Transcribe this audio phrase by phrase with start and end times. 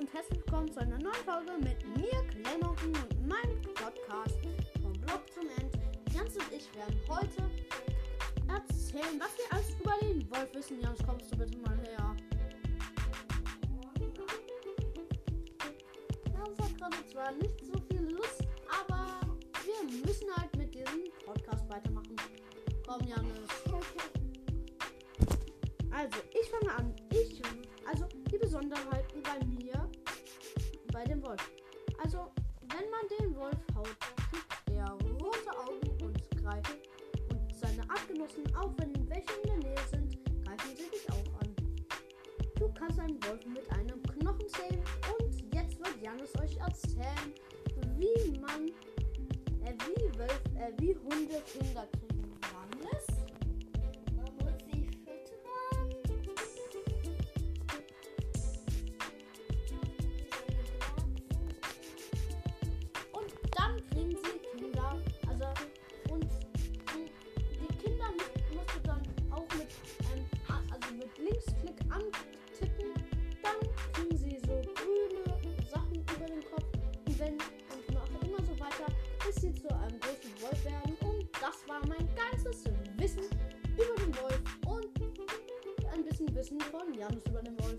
[0.00, 4.38] willkommen zu einer neuen Folge mit mir, Claymocken und meinem Podcast
[4.80, 5.76] vom Blog zum End.
[6.14, 7.42] Jans und ich werden heute
[8.46, 10.80] erzählen, was wir alles über den Wolf wissen.
[10.80, 12.16] Jans, kommst du bitte mal her?
[16.32, 19.20] Jans hat gerade zwar nicht so viel Lust, aber
[19.64, 22.14] wir müssen halt mit diesem Podcast weitermachen.
[22.86, 23.48] Komm, Janis.
[25.90, 26.94] Also, ich fange an.
[27.10, 27.42] Ich,
[27.84, 29.67] also die Besonderheiten bei mir,
[33.78, 33.96] haut,
[34.30, 36.78] kriegt er rote Augen und greift.
[37.30, 41.54] Und seine Artgenossen, auch wenn welche in der Nähe sind, greifen sie dich auch an.
[42.58, 44.82] Du kannst einen Wolf mit einem Knochen zähmen
[45.18, 47.32] und jetzt wird Janis euch erzählen,
[47.96, 48.68] wie man,
[49.64, 52.07] äh, wie, Wölf, äh, wie Hunde Kinder kriegen.
[81.68, 82.64] war mein ganzes
[82.96, 83.24] Wissen
[83.76, 84.86] über den Wolf und
[85.92, 87.76] ein bisschen Wissen von Janus über den Wolf.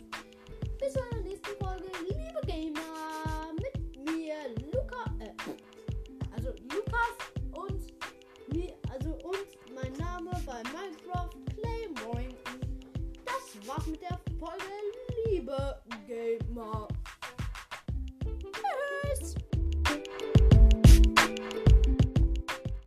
[0.79, 4.35] Bis zur nächsten Folge, liebe Gamer, mit mir
[4.71, 5.33] Luca, äh,
[6.35, 7.17] also Lukas
[7.53, 12.35] und mir, also und mein Name bei Minecraft Playmoin.
[13.25, 14.65] Das war's mit der Folge,
[15.25, 15.78] liebe